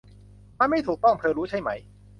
[0.59, 1.69] มันไม่ถูกต้องเธอรู้ใช่ไหม